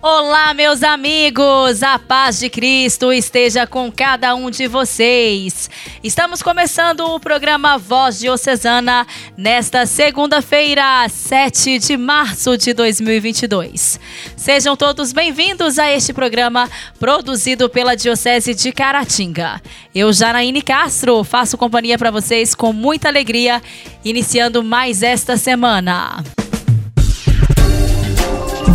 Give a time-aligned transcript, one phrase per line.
[0.00, 1.82] Olá, meus amigos!
[1.82, 5.68] A paz de Cristo esteja com cada um de vocês.
[6.04, 9.04] Estamos começando o programa Voz Diocesana
[9.36, 13.98] nesta segunda-feira, 7 de março de 2022.
[14.36, 16.70] Sejam todos bem-vindos a este programa
[17.00, 19.60] produzido pela Diocese de Caratinga.
[19.92, 23.60] Eu, Janaíne Castro, faço companhia para vocês com muita alegria,
[24.04, 26.22] iniciando mais esta semana.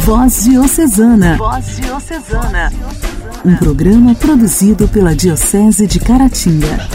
[0.06, 1.38] Voz Diocesana.
[1.38, 2.70] Voz Diocesana.
[3.46, 6.90] Um programa produzido pela Diocese de Caratinga.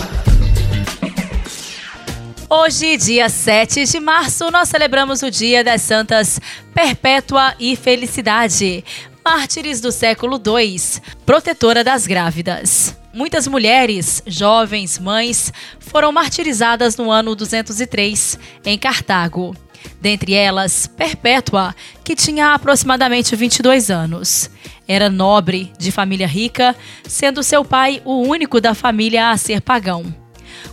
[2.50, 6.38] Hoje, dia 7 de março, nós celebramos o Dia das Santas
[6.74, 8.84] Perpétua e Felicidade,
[9.24, 10.78] mártires do século II,
[11.24, 12.94] protetora das grávidas.
[13.14, 19.56] Muitas mulheres, jovens, mães, foram martirizadas no ano 203, em Cartago
[20.00, 24.50] dentre elas Perpétua, que tinha aproximadamente 22 anos.
[24.86, 26.74] Era nobre, de família rica,
[27.06, 30.14] sendo seu pai o único da família a ser pagão.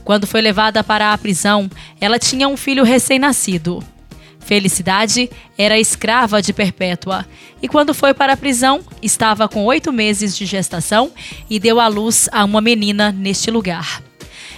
[0.04, 3.84] Quando foi levada para a prisão, ela tinha um filho recém-nascido.
[4.40, 7.26] Felicidade era escrava de Perpétua
[7.62, 11.12] e, quando foi para a prisão, estava com oito meses de gestação
[11.50, 14.04] e deu à luz a uma menina neste lugar.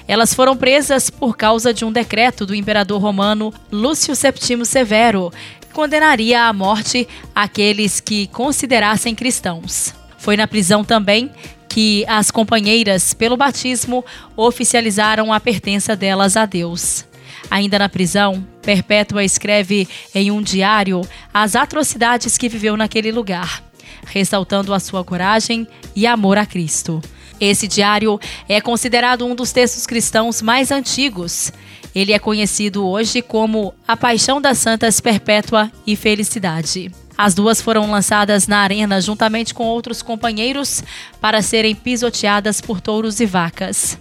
[0.07, 5.67] Elas foram presas por causa de um decreto do imperador romano Lúcio Septimo Severo, que
[5.73, 9.93] condenaria à morte aqueles que considerassem cristãos.
[10.17, 11.29] Foi na prisão também
[11.67, 14.03] que as companheiras, pelo batismo,
[14.35, 17.05] oficializaram a pertença delas a Deus.
[17.51, 21.01] Ainda na prisão, Perpétua escreve em um diário
[21.33, 23.63] as atrocidades que viveu naquele lugar,
[24.05, 27.01] ressaltando a sua coragem e amor a Cristo.
[27.39, 31.51] Esse diário é considerado um dos textos cristãos mais antigos.
[31.93, 36.91] Ele é conhecido hoje como A Paixão das Santas Perpétua e Felicidade.
[37.17, 40.83] As duas foram lançadas na arena juntamente com outros companheiros
[41.19, 43.97] para serem pisoteadas por touros e vacas.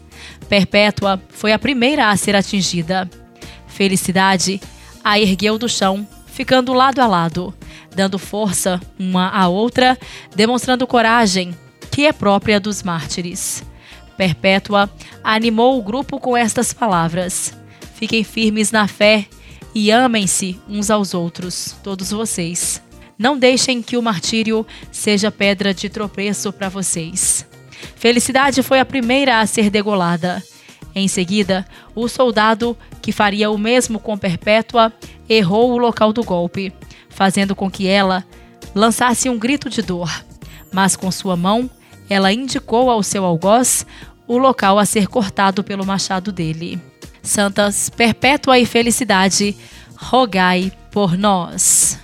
[0.48, 3.08] Perpétua foi a primeira a ser atingida.
[3.66, 4.60] Felicidade
[5.02, 7.54] a ergueu do chão, ficando lado a lado,
[7.94, 9.96] dando força uma à outra,
[10.34, 11.56] demonstrando coragem,
[11.96, 13.64] que é própria dos mártires.
[14.18, 14.90] Perpétua
[15.24, 17.56] animou o grupo com estas palavras:
[17.94, 19.24] Fiquem firmes na fé
[19.74, 22.82] e amem-se uns aos outros, todos vocês.
[23.18, 27.46] Não deixem que o martírio seja pedra de tropeço para vocês.
[27.94, 30.44] Felicidade foi a primeira a ser degolada.
[30.94, 31.64] Em seguida,
[31.94, 34.92] o soldado, que faria o mesmo com Perpétua,
[35.26, 36.74] errou o local do golpe,
[37.08, 38.22] fazendo com que ela
[38.74, 40.10] lançasse um grito de dor.
[40.70, 41.70] Mas com sua mão,
[42.08, 43.86] ela indicou ao seu algoz
[44.26, 46.80] o local a ser cortado pelo machado dele.
[47.22, 49.56] Santas Perpétua e Felicidade,
[49.96, 51.98] rogai por nós.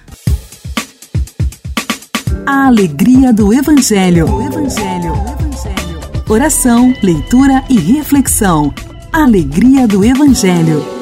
[2.44, 4.26] A alegria do Evangelho.
[4.26, 5.12] Evangelho.
[5.12, 5.82] O Evangelho.
[6.28, 8.72] Oração, leitura e reflexão.
[9.12, 11.01] Alegria do Evangelho.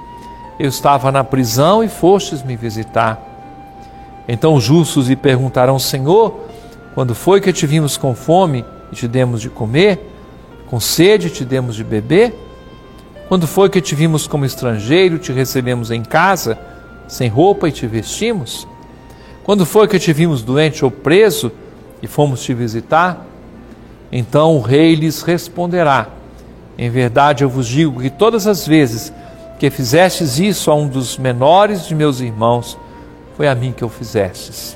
[0.61, 3.19] eu estava na prisão e fostes me visitar.
[4.27, 6.39] Então os justos lhe perguntarão: Senhor,
[6.93, 10.07] quando foi que te vimos com fome e te demos de comer?
[10.67, 12.35] Com sede te demos de beber?
[13.27, 16.59] Quando foi que te vimos como estrangeiro, te recebemos em casa,
[17.07, 18.67] sem roupa e te vestimos?
[19.43, 21.51] Quando foi que te vimos doente ou preso
[22.03, 23.25] e fomos te visitar?
[24.11, 26.07] Então o rei lhes responderá:
[26.77, 29.11] Em verdade eu vos digo que todas as vezes
[29.61, 32.75] que fizestes isso a um dos menores de meus irmãos,
[33.37, 34.75] foi a mim que o fizestes.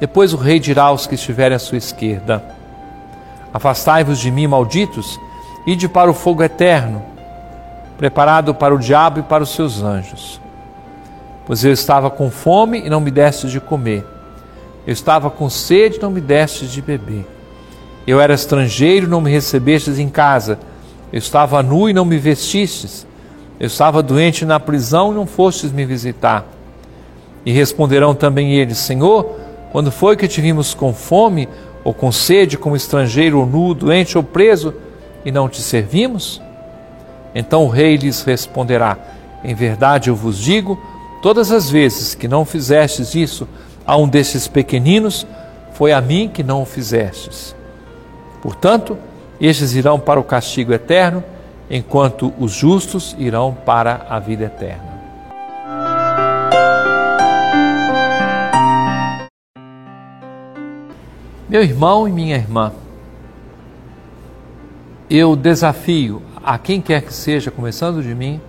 [0.00, 2.42] Depois o rei dirá aos que estiverem à sua esquerda:
[3.54, 5.16] Afastai-vos de mim, malditos,
[5.64, 7.04] Ide para o fogo eterno,
[7.96, 10.40] preparado para o diabo e para os seus anjos.
[11.46, 14.04] Pois eu estava com fome e não me deste de comer.
[14.84, 17.24] Eu estava com sede e não me deste de beber.
[18.08, 20.58] Eu era estrangeiro e não me recebestes em casa.
[21.12, 23.06] Eu estava nu e não me vestistes.
[23.58, 26.44] Eu estava doente na prisão e não fostes me visitar.
[27.44, 29.36] E responderão também eles: Senhor,
[29.72, 31.48] quando foi que te vimos com fome,
[31.84, 34.74] ou com sede, como estrangeiro, ou nu, doente ou preso?
[35.26, 36.40] e não te servimos?
[37.34, 38.96] Então o rei lhes responderá:
[39.42, 40.80] Em verdade eu vos digo,
[41.20, 43.46] todas as vezes que não fizestes isso
[43.84, 45.26] a um desses pequeninos,
[45.72, 47.54] foi a mim que não o fizestes.
[48.40, 48.96] Portanto,
[49.40, 51.22] estes irão para o castigo eterno,
[51.70, 54.96] enquanto os justos irão para a vida eterna.
[61.48, 62.72] Meu irmão e minha irmã,
[65.08, 68.40] eu desafio a quem quer que seja, começando de mim,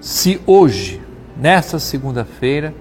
[0.00, 1.00] se hoje,
[1.36, 2.74] nesta segunda-feira,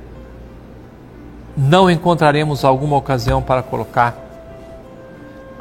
[1.56, 4.16] não encontraremos alguma ocasião para colocar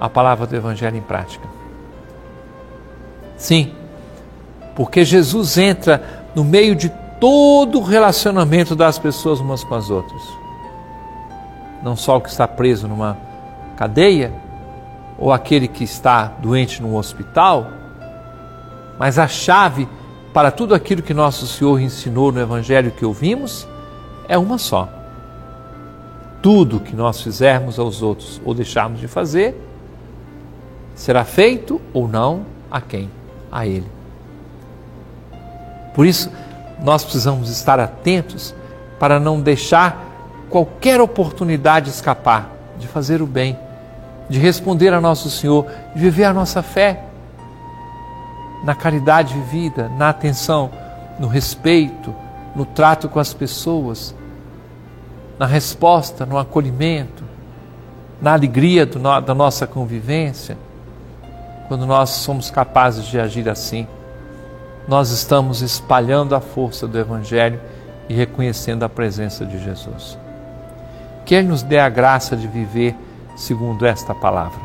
[0.00, 1.59] a palavra do Evangelho em prática.
[3.40, 3.72] Sim,
[4.76, 10.22] porque Jesus entra no meio de todo o relacionamento das pessoas umas com as outras.
[11.82, 13.16] Não só o que está preso numa
[13.78, 14.30] cadeia,
[15.18, 17.66] ou aquele que está doente num hospital,
[18.98, 19.88] mas a chave
[20.34, 23.66] para tudo aquilo que nosso Senhor ensinou no Evangelho que ouvimos
[24.28, 24.86] é uma só.
[26.42, 29.58] Tudo que nós fizermos aos outros ou deixarmos de fazer,
[30.94, 33.08] será feito ou não a quem?
[33.50, 33.90] A Ele.
[35.94, 36.30] Por isso,
[36.82, 38.54] nós precisamos estar atentos
[38.98, 40.06] para não deixar
[40.48, 43.58] qualquer oportunidade escapar de fazer o bem
[44.30, 47.02] de responder a nosso Senhor, de viver a nossa fé
[48.62, 50.70] na caridade vivida, na atenção,
[51.18, 52.14] no respeito,
[52.54, 54.14] no trato com as pessoas,
[55.36, 57.24] na resposta, no acolhimento,
[58.22, 60.56] na alegria do, da nossa convivência.
[61.70, 63.86] Quando nós somos capazes de agir assim,
[64.88, 67.60] nós estamos espalhando a força do Evangelho
[68.08, 70.18] e reconhecendo a presença de Jesus.
[71.24, 72.96] Que Ele nos dê a graça de viver
[73.36, 74.58] segundo esta palavra.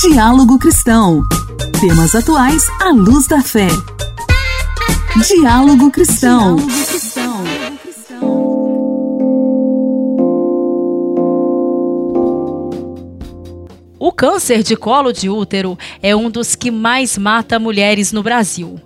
[0.00, 1.20] Diálogo Cristão.
[1.78, 3.68] Temas atuais à luz da fé.
[5.22, 6.56] Diálogo Cristão.
[6.56, 7.44] Diálogo Cristão.
[13.98, 18.78] O câncer de colo de útero é um dos que mais mata mulheres no Brasil.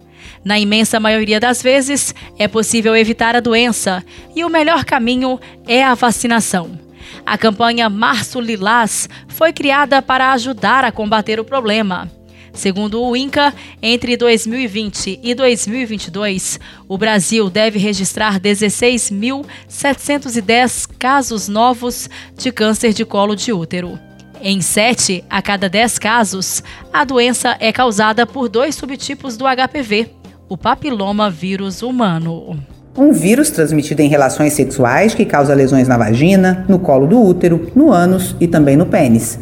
[0.44, 4.05] Na imensa maioria das vezes, é possível evitar a doença
[4.35, 6.79] e o melhor caminho é a vacinação.
[7.26, 12.09] A campanha Março Lilás foi criada para ajudar a combater o problema.
[12.52, 22.52] Segundo o INCA, entre 2020 e 2022, o Brasil deve registrar 16.710 casos novos de
[22.52, 23.97] câncer de colo de útero.
[24.42, 30.09] Em 7 a cada 10 casos, a doença é causada por dois subtipos do HPV,
[30.49, 32.59] o papiloma vírus humano.
[32.97, 37.71] Um vírus transmitido em relações sexuais que causa lesões na vagina, no colo do útero,
[37.75, 39.38] no ânus e também no pênis.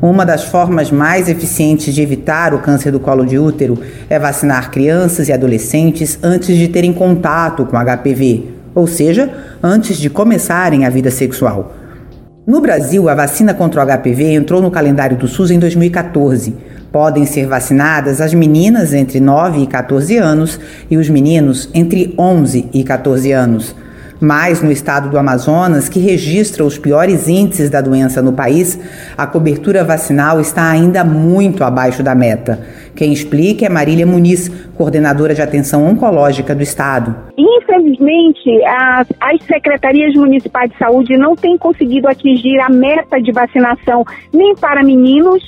[0.00, 3.76] Uma das formas mais eficientes de evitar o câncer do colo de útero
[4.08, 8.44] é vacinar crianças e adolescentes antes de terem contato com HPV,
[8.76, 9.28] ou seja,
[9.60, 11.74] antes de começarem a vida sexual.
[12.46, 16.54] No Brasil, a vacina contra o HPV entrou no calendário do SUS em 2014.
[16.92, 22.68] Podem ser vacinadas as meninas entre 9 e 14 anos e os meninos entre 11
[22.72, 23.74] e 14 anos.
[24.20, 28.78] Mas no estado do Amazonas, que registra os piores índices da doença no país,
[29.16, 32.58] a cobertura vacinal está ainda muito abaixo da meta.
[32.96, 37.14] Quem explica é Marília Muniz, coordenadora de atenção oncológica do estado.
[37.38, 44.04] Infelizmente, as, as secretarias municipais de saúde não têm conseguido atingir a meta de vacinação
[44.32, 45.42] nem para meninos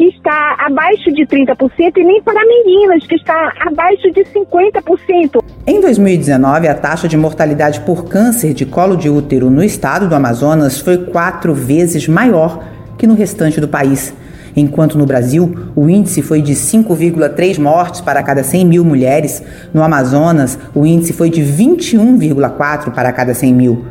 [0.00, 5.44] que está abaixo de 30% e nem para meninas, que está abaixo de 50%.
[5.66, 10.14] Em 2019, a taxa de mortalidade por câncer de colo de útero no estado do
[10.14, 12.64] Amazonas foi quatro vezes maior
[12.96, 14.14] que no restante do país.
[14.56, 19.42] Enquanto no Brasil, o índice foi de 5,3 mortes para cada 100 mil mulheres,
[19.74, 23.84] no Amazonas, o índice foi de 21,4 para cada 100 mil.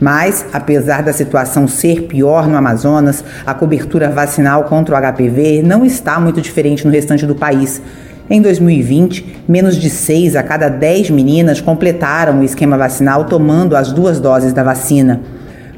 [0.00, 5.84] Mas, apesar da situação ser pior no Amazonas, a cobertura vacinal contra o HPV não
[5.84, 7.82] está muito diferente no restante do país.
[8.30, 13.90] Em 2020, menos de 6 a cada 10 meninas completaram o esquema vacinal tomando as
[13.90, 15.20] duas doses da vacina.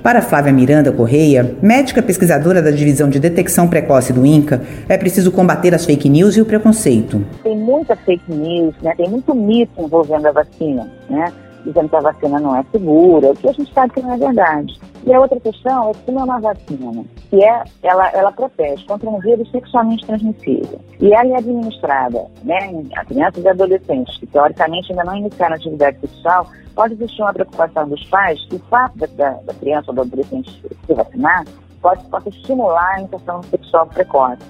[0.03, 5.31] Para Flávia Miranda Correia, médica pesquisadora da Divisão de Detecção Precoce do INCA, é preciso
[5.31, 7.23] combater as fake news e o preconceito.
[7.43, 8.95] Tem muita fake news, né?
[8.97, 10.89] tem muito mito envolvendo a vacina.
[11.09, 11.31] Né?
[11.65, 14.19] Dizendo que a vacina não é segura, o que a gente sabe que não é
[14.19, 14.81] verdade.
[15.05, 18.85] E a outra questão é que não é uma vacina, que é, ela, ela protege
[18.87, 20.81] contra um vírus sexualmente transmissível.
[21.01, 25.99] E ela é administrada né, a crianças e adolescentes que teoricamente ainda não iniciaram atividade
[26.01, 30.03] sexual, pode existir uma preocupação dos pais que o fato da, da criança ou do
[30.03, 31.45] adolescente se vacinar
[31.81, 34.43] pode, pode estimular a infecção sexual precoce.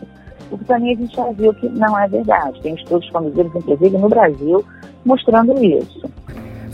[0.50, 2.60] O que também a gente já viu que não é verdade.
[2.60, 4.64] Tem estudos conduzidos, inclusive, no Brasil,
[5.04, 6.10] mostrando isso.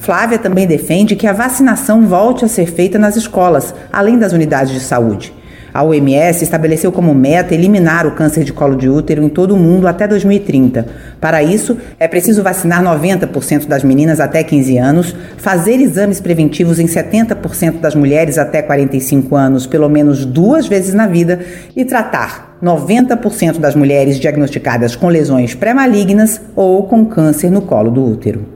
[0.06, 4.72] Flávia também defende que a vacinação volte a ser feita nas escolas, além das unidades
[4.72, 5.34] de saúde.
[5.74, 9.58] A OMS estabeleceu como meta eliminar o câncer de colo de útero em todo o
[9.58, 10.86] mundo até 2030.
[11.20, 16.86] Para isso, é preciso vacinar 90% das meninas até 15 anos, fazer exames preventivos em
[16.86, 21.40] 70% das mulheres até 45 anos, pelo menos duas vezes na vida,
[21.74, 28.04] e tratar 90% das mulheres diagnosticadas com lesões pré-malignas ou com câncer no colo do
[28.04, 28.55] útero.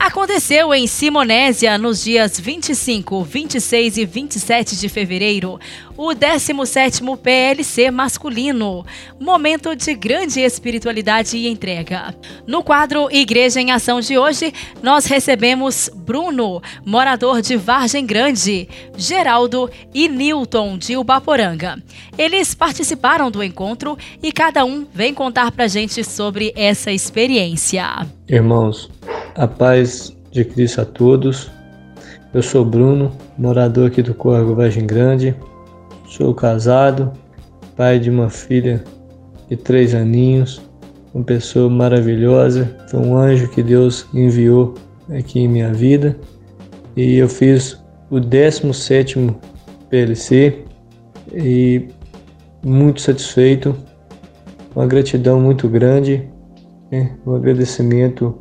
[0.00, 5.60] Aconteceu em Simonésia nos dias 25, 26 e 27 de fevereiro
[5.94, 8.86] o 17º PLC masculino,
[9.20, 12.14] momento de grande espiritualidade e entrega.
[12.46, 18.66] No quadro Igreja em Ação de hoje, nós recebemos Bruno, morador de Vargem Grande,
[18.96, 21.76] Geraldo e Newton de Ubaporanga.
[22.16, 28.06] Eles participaram do encontro e cada um vem contar pra gente sobre essa experiência.
[28.26, 28.88] Irmãos,
[29.40, 31.50] a paz de Cristo a todos.
[32.34, 35.34] Eu sou Bruno, morador aqui do Corvo Vargem Grande.
[36.06, 37.10] Sou casado,
[37.74, 38.84] pai de uma filha
[39.48, 40.60] de três aninhos,
[41.14, 42.70] uma pessoa maravilhosa.
[42.88, 44.74] Foi um anjo que Deus enviou
[45.08, 46.18] aqui em minha vida.
[46.94, 49.34] E eu fiz o 17
[49.88, 50.66] PLC
[51.32, 51.88] e
[52.62, 53.74] muito satisfeito,
[54.76, 56.28] uma gratidão muito grande,
[56.92, 57.16] né?
[57.24, 58.38] um agradecimento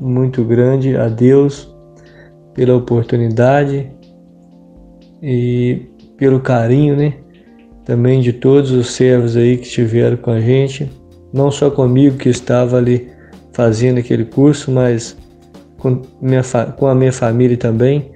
[0.00, 1.74] muito grande a Deus
[2.54, 3.90] pela oportunidade
[5.22, 5.86] e
[6.16, 7.14] pelo carinho, né?
[7.84, 10.90] Também de todos os servos aí que estiveram com a gente,
[11.32, 13.08] não só comigo que estava ali
[13.52, 15.16] fazendo aquele curso, mas
[15.78, 16.42] com, minha,
[16.76, 18.10] com a minha família também,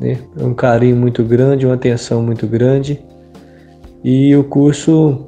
[0.00, 0.18] né?
[0.38, 3.00] Um carinho muito grande, uma atenção muito grande.
[4.02, 5.26] E o curso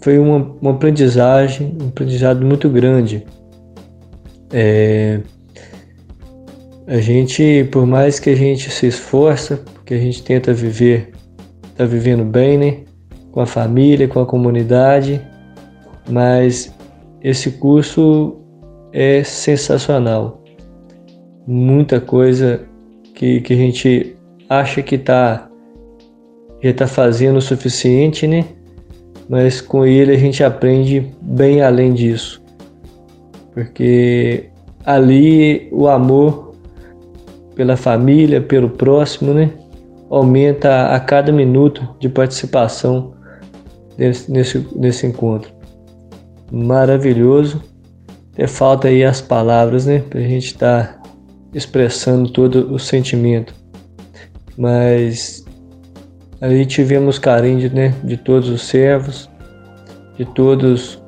[0.00, 3.24] foi uma, uma aprendizagem, um aprendizado muito grande
[4.52, 5.20] é,
[6.86, 11.12] a gente, por mais que a gente se esforça, que a gente tenta viver,
[11.76, 12.76] tá vivendo bem, né?
[13.30, 15.20] Com a família, com a comunidade,
[16.08, 16.74] mas
[17.22, 18.36] esse curso
[18.92, 20.42] é sensacional.
[21.46, 22.66] Muita coisa
[23.14, 24.16] que, que a gente
[24.48, 25.48] acha que tá,
[26.62, 28.44] já está fazendo o suficiente, né?
[29.28, 32.47] Mas com ele a gente aprende bem além disso
[33.58, 34.50] porque
[34.84, 36.54] ali o amor
[37.56, 39.50] pela família, pelo próximo, né,
[40.08, 43.14] aumenta a cada minuto de participação
[43.98, 45.50] nesse, nesse, nesse encontro.
[46.52, 47.60] Maravilhoso.
[48.32, 51.10] Até falta aí as palavras, né, para a gente estar tá
[51.52, 53.52] expressando todo o sentimento.
[54.56, 55.44] Mas
[56.40, 59.28] ali tivemos carinho né, de todos os servos,
[60.16, 61.02] de todos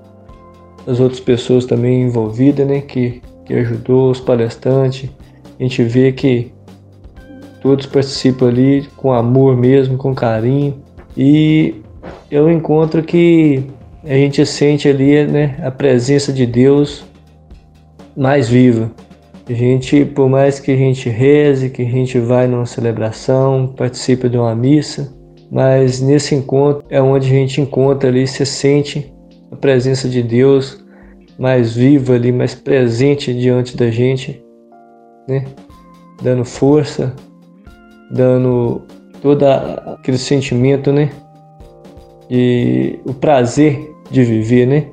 [0.86, 5.10] as outras pessoas também envolvidas, né, que, que ajudou, os palestrantes.
[5.58, 6.52] A gente vê que
[7.60, 10.82] todos participam ali com amor mesmo, com carinho.
[11.16, 11.74] E
[12.30, 13.62] eu encontro que
[14.04, 17.04] a gente sente ali né, a presença de Deus
[18.16, 18.90] mais viva.
[19.48, 24.28] A gente, por mais que a gente reze, que a gente vai numa celebração, participe
[24.28, 25.12] de uma missa,
[25.50, 29.12] mas nesse encontro é onde a gente encontra ali, se sente
[29.50, 30.82] a presença de Deus
[31.38, 34.42] mais vivo ali, mais presente diante da gente,
[35.26, 35.44] né?
[36.22, 37.14] Dando força,
[38.10, 38.82] dando
[39.22, 41.10] todo aquele sentimento, né?
[42.30, 44.86] E o prazer de viver, né?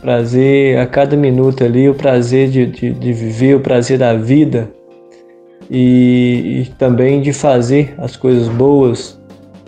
[0.00, 4.70] Prazer a cada minuto ali, o prazer de, de, de viver, o prazer da vida
[5.70, 9.20] e, e também de fazer as coisas boas,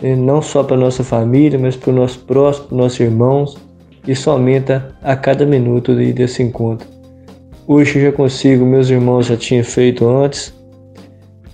[0.03, 0.15] né?
[0.15, 3.57] não só para nossa família, mas para o nosso próximo, para nossos irmãos.
[4.07, 6.87] Isso aumenta a cada minuto desse encontro.
[7.67, 10.55] Hoje eu já consigo, meus irmãos já tinham feito antes,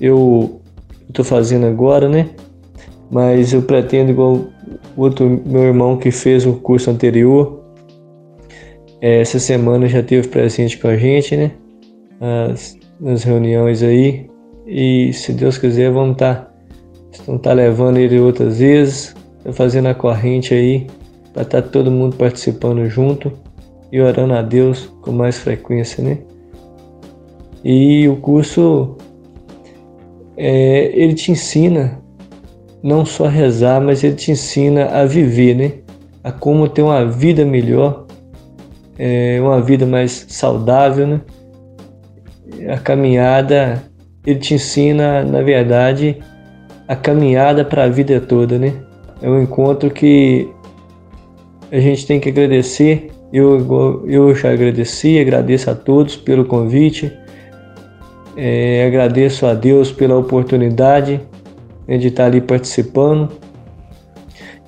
[0.00, 0.60] eu
[1.08, 2.30] estou fazendo agora, né?
[3.10, 4.46] Mas eu pretendo, igual
[4.96, 7.60] outro meu irmão que fez o curso anterior,
[9.00, 11.52] é, essa semana já teve presente com a gente, né?
[12.20, 14.28] As, nas reuniões aí.
[14.66, 16.52] E se Deus quiser, vamos estar
[17.26, 20.86] tá, tá levando ele outras vezes, tá fazendo a corrente aí,
[21.32, 23.32] para estar tá todo mundo participando junto
[23.92, 26.18] e orando a Deus com mais frequência, né?
[27.64, 28.96] E o curso
[30.36, 32.00] é, ele te ensina
[32.82, 35.72] não só a rezar, mas ele te ensina a viver, né?
[36.24, 38.06] A como ter uma vida melhor,
[38.98, 41.20] é, uma vida mais saudável, né?
[42.72, 43.82] A caminhada,
[44.24, 46.18] ele te ensina, na verdade,
[46.88, 48.72] a caminhada para a vida toda, né?
[49.22, 50.48] É um encontro que
[51.70, 53.10] a gente tem que agradecer.
[53.32, 57.12] Eu, eu já agradeci, agradeço a todos pelo convite.
[58.36, 61.20] É, agradeço a Deus pela oportunidade
[61.86, 63.30] né, de estar ali participando.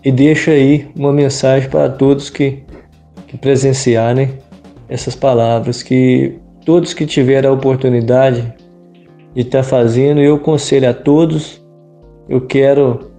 [0.05, 2.63] E deixo aí uma mensagem para todos que,
[3.27, 4.31] que presenciarem
[4.89, 8.53] essas palavras, que todos que tiverem a oportunidade
[9.35, 11.65] de estar fazendo, eu aconselho a todos,
[12.29, 13.11] eu quero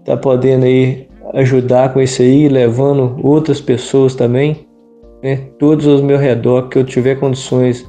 [0.00, 4.66] estar podendo aí ajudar com isso aí, levando outras pessoas também,
[5.22, 5.36] né?
[5.58, 7.86] todos aos meu redor, que eu tiver condições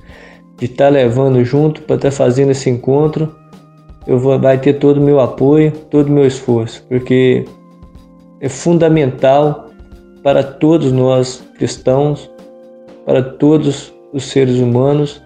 [0.58, 3.34] de estar levando junto para estar fazendo esse encontro,
[4.08, 7.46] eu vou vai ter todo o meu apoio, todo o meu esforço, porque
[8.40, 9.70] é fundamental
[10.24, 12.30] para todos nós cristãos,
[13.06, 15.22] para todos os seres humanos,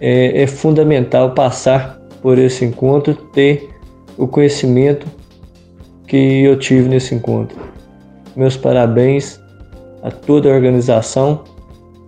[0.00, 3.68] é, é fundamental passar por esse encontro, ter
[4.16, 5.06] o conhecimento
[6.12, 7.56] que eu tive nesse encontro.
[8.36, 9.40] Meus parabéns
[10.02, 11.42] a toda a organização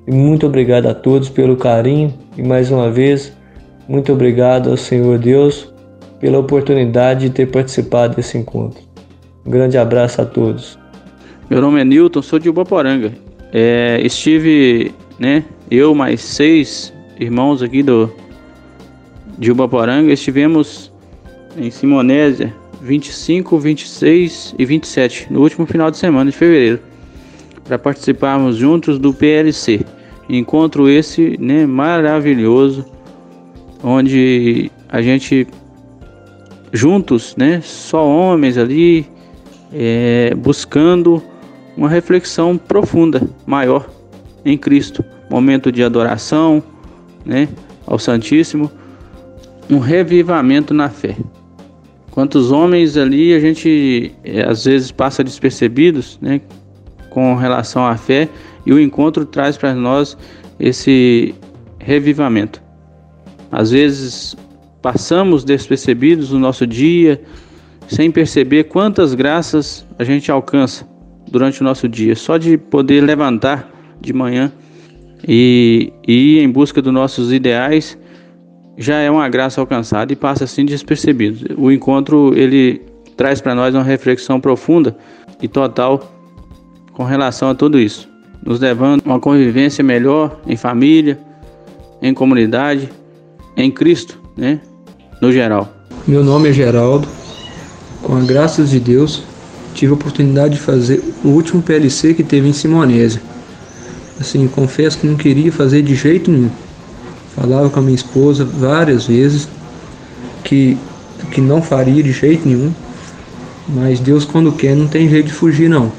[0.07, 3.33] e muito obrigado a todos pelo carinho e mais uma vez
[3.89, 5.73] muito obrigado ao Senhor Deus
[6.21, 8.83] pela oportunidade de ter participado desse encontro.
[9.47, 10.79] Um grande abraço a todos.
[11.49, 13.11] Meu nome é Newton, sou de Ubaporanga.
[13.55, 18.13] É, estive, né, eu mais seis irmãos aqui do
[19.39, 20.93] de Ubaporanga, estivemos
[21.57, 22.53] em Simonésia
[22.85, 26.81] 25, 26 e 27, no último final de semana de fevereiro,
[27.65, 29.81] para participarmos juntos do PLC.
[30.29, 32.85] Encontro esse né, maravilhoso,
[33.83, 35.47] onde a gente
[36.75, 39.07] juntos, né, só homens ali,
[39.73, 41.23] é, buscando
[41.75, 43.89] uma reflexão profunda, maior
[44.45, 45.03] em Cristo.
[45.31, 46.63] Momento de adoração,
[47.25, 47.49] né,
[47.87, 48.71] ao Santíssimo,
[49.71, 51.17] um revivamento na fé.
[52.15, 56.41] Quantos homens ali a gente é, às vezes passa despercebidos, né,
[57.11, 58.29] com relação à fé,
[58.65, 60.17] e o encontro traz para nós
[60.61, 61.35] esse
[61.81, 62.63] revivamento.
[63.51, 64.37] Às vezes
[64.81, 67.21] passamos despercebidos no nosso dia,
[67.89, 70.89] sem perceber quantas graças a gente alcança
[71.29, 73.69] durante o nosso dia, só de poder levantar
[74.01, 74.53] de manhã
[75.27, 77.99] e, e ir em busca dos nossos ideais
[78.77, 81.55] já é uma graça alcançada e passa assim despercebido.
[81.57, 82.83] O encontro ele
[83.17, 84.97] traz para nós uma reflexão profunda
[85.41, 86.13] e total
[86.93, 88.09] com relação a tudo isso,
[88.45, 91.19] nos levando a uma convivência melhor em família,
[92.03, 92.89] em comunidade,
[93.57, 94.61] em Cristo, né?
[95.21, 95.73] No geral.
[96.07, 97.09] Meu nome é Geraldo.
[98.03, 99.23] Com a graça de Deus,
[99.75, 103.23] tive a oportunidade de fazer o último PLC que teve em Simonésia.
[104.21, 106.51] Assim, confesso que não queria fazer de jeito nenhum
[107.35, 109.49] Falava com a minha esposa várias vezes
[110.45, 110.79] que,
[111.33, 112.73] que não faria de jeito nenhum,
[113.69, 115.91] mas Deus, quando quer, não tem jeito de fugir, não.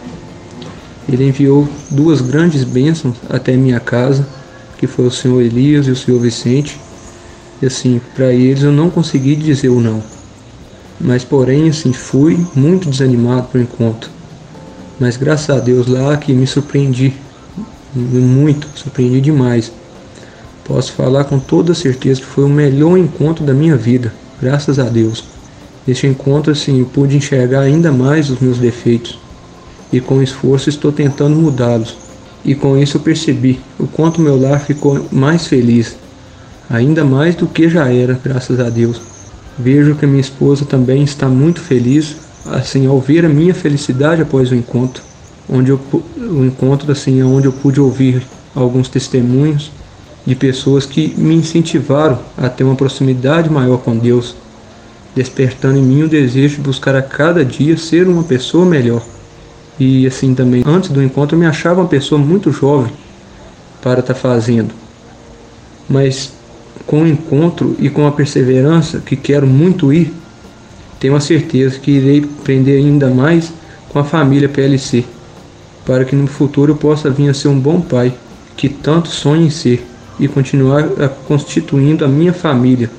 [1.12, 4.28] Ele enviou duas grandes bênçãos até minha casa,
[4.78, 6.80] que foi o senhor Elias e o senhor Vicente.
[7.62, 10.02] E assim, para eles eu não consegui dizer o não.
[11.00, 14.10] Mas porém, assim, fui muito desanimado para o encontro.
[15.00, 17.14] Mas graças a Deus lá que me surpreendi
[17.94, 19.72] muito, surpreendi demais.
[20.66, 24.86] Posso falar com toda certeza que foi o melhor encontro da minha vida, graças a
[24.86, 25.24] Deus.
[25.86, 29.20] Neste encontro, assim, eu pude enxergar ainda mais os meus defeitos
[29.94, 31.96] e com esforço estou tentando mudá-los.
[32.44, 35.96] E com isso eu percebi o quanto meu lar ficou mais feliz,
[36.68, 39.00] ainda mais do que já era, graças a Deus.
[39.60, 44.52] Vejo que minha esposa também está muito feliz, assim, ao ver a minha felicidade após
[44.52, 45.04] o encontro,
[45.48, 45.80] onde eu,
[46.18, 48.24] o encontro assim, onde eu pude ouvir
[48.56, 49.72] alguns testemunhos
[50.26, 54.36] de pessoas que me incentivaram a ter uma proximidade maior com Deus,
[55.16, 59.04] despertando em mim o desejo de buscar a cada dia ser uma pessoa melhor.
[59.80, 62.92] E assim também, antes do encontro, eu me achava uma pessoa muito jovem
[63.82, 64.74] para estar fazendo.
[65.88, 66.34] Mas
[66.88, 70.14] com o encontro e com a perseverança que quero muito ir,
[71.00, 73.52] tenho a certeza que irei aprender ainda mais
[73.90, 75.06] com a família PLC,
[75.86, 78.14] para que no futuro eu possa vir a ser um bom pai,
[78.58, 79.86] que tanto sonho em ser,
[80.20, 80.84] e continuar
[81.28, 82.90] constituindo a minha família,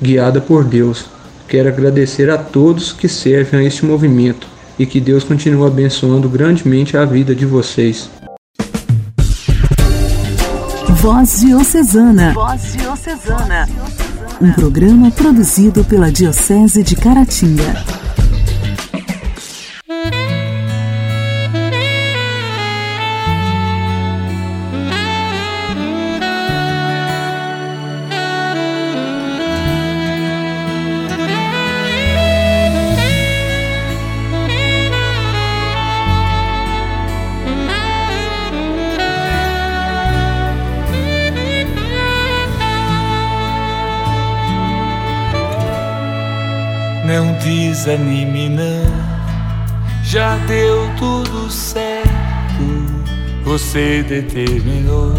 [0.00, 1.06] guiada por Deus.
[1.48, 4.46] Quero agradecer a todos que servem a este movimento
[4.78, 8.10] e que Deus continue abençoando grandemente a vida de vocês.
[11.00, 12.32] Voz Diocesana.
[12.32, 13.68] Voz Diocesana.
[14.40, 18.03] Um programa produzido pela Diocese de Caratinga.
[47.84, 48.86] Desanime não,
[50.02, 52.08] já deu tudo certo.
[53.44, 55.12] Você determinou,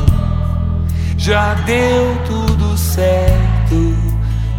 [1.15, 3.95] já deu tudo certo.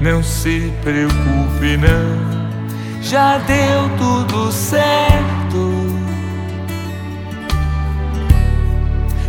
[0.01, 5.97] Não se preocupe não, já deu tudo certo.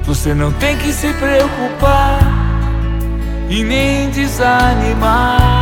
[0.04, 2.20] Você não tem que se preocupar
[3.50, 5.57] e nem desanimar.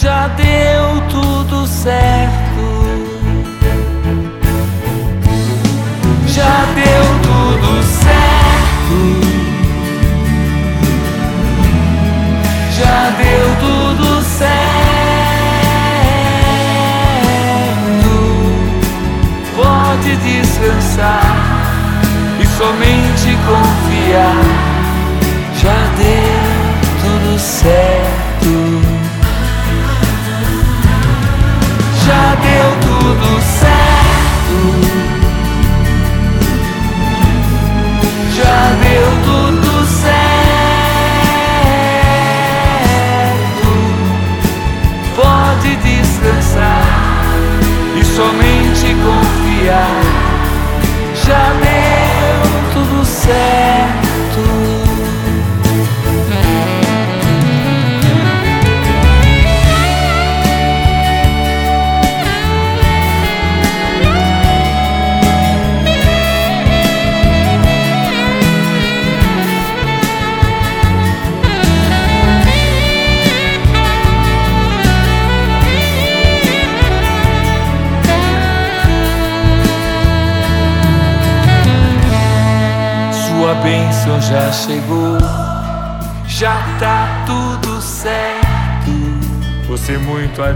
[0.00, 2.39] Já deu tudo certo.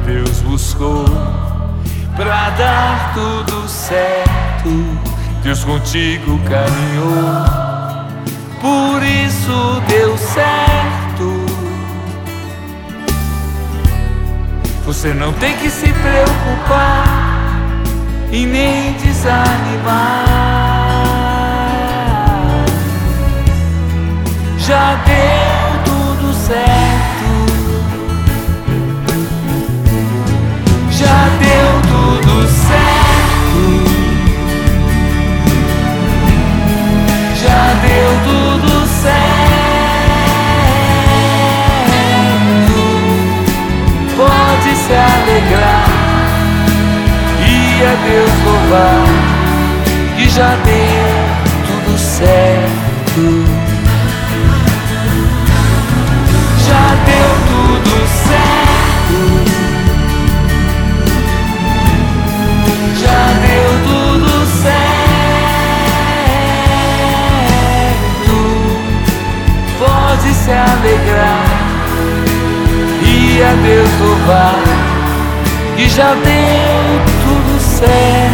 [0.05, 1.05] Deus buscou
[2.17, 4.71] pra dar tudo certo.
[5.43, 7.45] Deus contigo caminhou,
[8.61, 11.45] por isso deu certo.
[14.87, 17.05] Você não tem que se preocupar
[18.31, 20.35] e nem desanimar.
[24.67, 26.84] já deu tudo certo.
[47.97, 49.05] Deus louvar
[50.17, 51.07] que já deu
[51.67, 53.65] tudo certo.
[57.07, 59.19] deu tudo certo.
[63.01, 64.79] Já deu tudo certo.
[69.79, 71.47] Pode se alegrar
[73.03, 74.63] e a Deus louvar
[75.77, 76.64] que já deu
[77.85, 78.34] tudo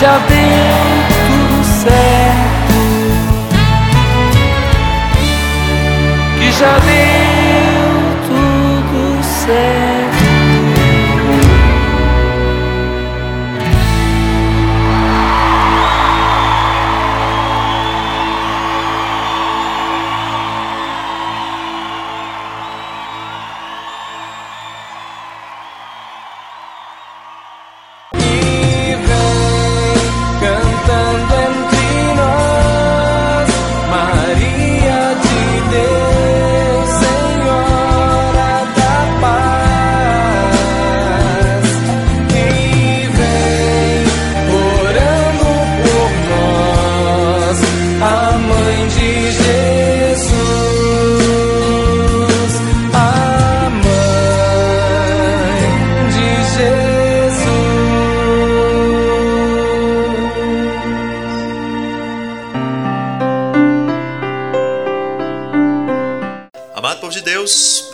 [0.00, 2.74] já deu tudo certo,
[6.38, 7.07] que já deu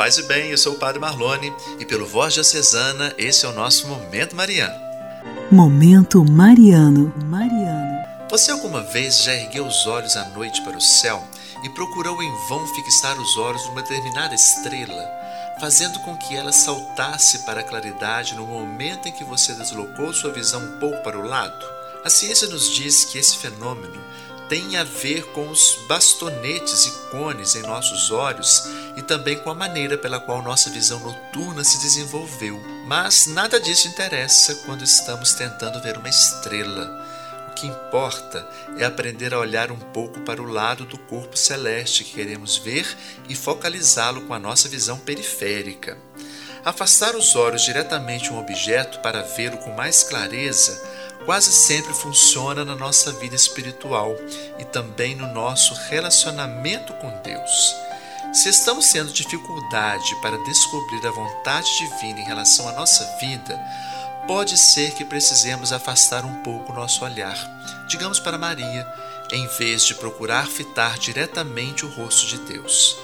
[0.04, 3.54] paz e bem, eu sou o Padre Marlone e pelo Voz Diocesana, esse é o
[3.54, 4.78] nosso Momento Mariano.
[5.50, 7.10] Momento Mariano.
[7.24, 8.04] Mariano.
[8.28, 11.26] Você alguma vez já ergueu os olhos à noite para o céu
[11.62, 15.10] e procurou em vão fixar os olhos numa determinada estrela,
[15.58, 20.34] fazendo com que ela saltasse para a claridade no momento em que você deslocou sua
[20.34, 21.64] visão um pouco para o lado?
[22.04, 24.04] A ciência nos diz que esse fenômeno
[24.48, 29.54] tem a ver com os bastonetes e cones em nossos olhos e também com a
[29.54, 32.60] maneira pela qual nossa visão noturna se desenvolveu.
[32.86, 37.04] Mas nada disso interessa quando estamos tentando ver uma estrela.
[37.48, 42.04] O que importa é aprender a olhar um pouco para o lado do corpo celeste
[42.04, 42.86] que queremos ver
[43.28, 45.96] e focalizá-lo com a nossa visão periférica.
[46.64, 50.82] Afastar os olhos diretamente um objeto para vê-lo com mais clareza
[51.24, 54.16] quase sempre funciona na nossa vida espiritual
[54.58, 57.74] e também no nosso relacionamento com Deus.
[58.32, 63.58] Se estamos tendo dificuldade para descobrir a vontade divina em relação à nossa vida,
[64.26, 67.36] pode ser que precisemos afastar um pouco o nosso olhar,
[67.88, 68.86] digamos para Maria,
[69.30, 72.96] em vez de procurar fitar diretamente o rosto de Deus.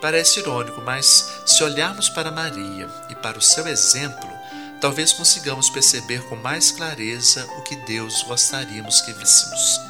[0.00, 4.39] Parece irônico, mas se olharmos para Maria e para o seu exemplo,
[4.80, 9.80] talvez consigamos perceber com mais clareza o que Deus gostaríamos que víssemos.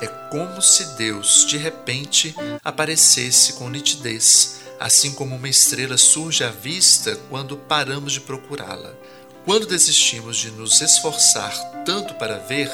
[0.00, 6.50] É como se Deus, de repente, aparecesse com nitidez, assim como uma estrela surge à
[6.50, 8.92] vista quando paramos de procurá-la.
[9.44, 11.52] Quando desistimos de nos esforçar
[11.84, 12.68] tanto para ver,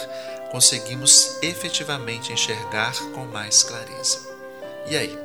[0.51, 4.21] conseguimos efetivamente enxergar com mais clareza.
[4.87, 5.19] E aí,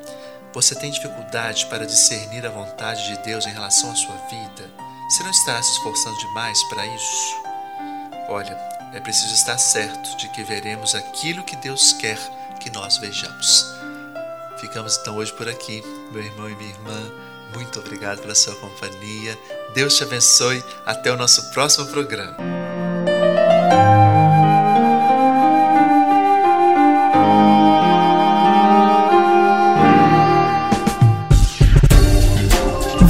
[0.54, 4.92] você tem dificuldade para discernir a vontade de Deus em relação à sua vida?
[5.10, 7.44] Você não está se esforçando demais para isso?
[8.30, 8.58] Olha,
[8.94, 12.18] é preciso estar certo de que veremos aquilo que Deus quer
[12.60, 13.66] que nós vejamos.
[14.58, 17.12] Ficamos então hoje por aqui, meu irmão e minha irmã.
[17.54, 19.38] Muito obrigado pela sua companhia.
[19.74, 20.63] Deus te abençoe.
[20.86, 22.53] Até o nosso próximo programa.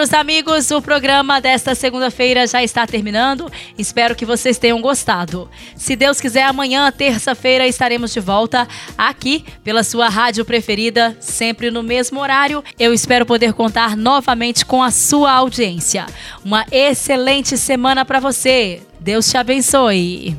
[0.00, 3.52] Caros amigos, o programa desta segunda-feira já está terminando.
[3.76, 5.46] Espero que vocês tenham gostado.
[5.76, 11.82] Se Deus quiser, amanhã, terça-feira, estaremos de volta aqui pela sua rádio preferida, sempre no
[11.82, 12.64] mesmo horário.
[12.78, 16.06] Eu espero poder contar novamente com a sua audiência.
[16.42, 18.80] Uma excelente semana para você.
[18.98, 20.34] Deus te abençoe.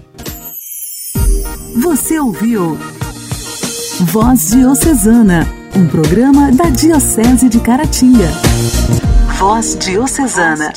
[1.84, 2.80] Você ouviu
[4.00, 8.32] Voz Diocesana, um programa da Diocese de Caratinga.
[9.42, 10.72] Voz Diocesana.